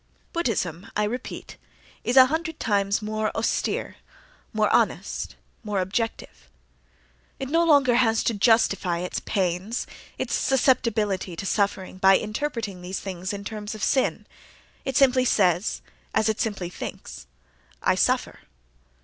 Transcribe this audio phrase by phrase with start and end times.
[0.33, 1.57] Buddhism, I repeat,
[2.03, 3.97] is a hundred times more austere,
[4.51, 6.49] more honest, more objective.
[7.39, 9.85] It no longer has to justify its pains,
[10.17, 15.83] its susceptibility to suffering, by interpreting these things in terms of sin—it simply says,
[16.15, 17.27] as it simply thinks,
[17.83, 18.39] "I suffer."